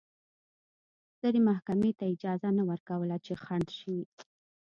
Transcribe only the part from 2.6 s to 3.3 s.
ورکوله